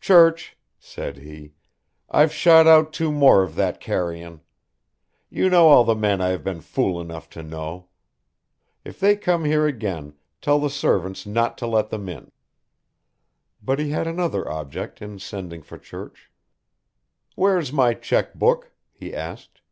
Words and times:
"Church," 0.00 0.56
said 0.78 1.16
he. 1.16 1.54
"I've 2.08 2.32
shot 2.32 2.68
out 2.68 2.92
two 2.92 3.10
more 3.10 3.42
of 3.42 3.56
that 3.56 3.80
carrion. 3.80 4.42
You 5.28 5.50
know 5.50 5.66
all 5.70 5.82
the 5.82 5.96
men 5.96 6.20
I 6.20 6.28
have 6.28 6.44
been 6.44 6.60
fool 6.60 7.00
enough 7.00 7.28
to 7.30 7.42
know. 7.42 7.88
If 8.84 9.00
they 9.00 9.16
come 9.16 9.44
here 9.44 9.66
again 9.66 10.14
tell 10.40 10.60
the 10.60 10.70
servants 10.70 11.26
not 11.26 11.58
to 11.58 11.66
let 11.66 11.90
them 11.90 12.08
in." 12.08 12.30
But 13.60 13.80
he 13.80 13.88
had 13.90 14.06
another 14.06 14.48
object 14.48 15.02
in 15.02 15.18
sending 15.18 15.62
for 15.62 15.78
Church. 15.78 16.30
"Where's 17.34 17.72
my 17.72 17.94
cheque 17.94 18.34
book?" 18.34 18.70
he 18.92 19.12
asked. 19.12 19.62